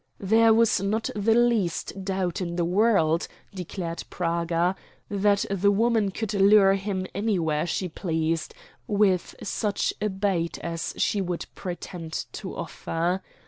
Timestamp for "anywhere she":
7.13-7.87